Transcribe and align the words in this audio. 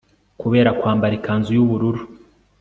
kubera 0.41 0.69
kwambara 0.79 1.13
ikanzu 1.19 1.49
y'ubururu 1.53 2.01